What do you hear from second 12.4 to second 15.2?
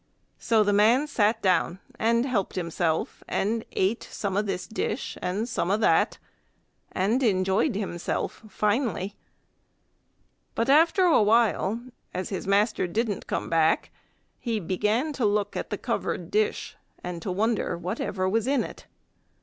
master didn't come back, he began